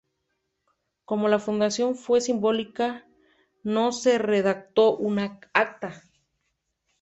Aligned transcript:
Como 1.05 1.27
la 1.27 1.37
fundación 1.37 1.93
fue 1.95 2.21
simbólica 2.21 3.05
no 3.61 3.91
se 3.91 4.17
redactó 4.17 4.97
una 4.97 5.39
acta. 5.53 6.01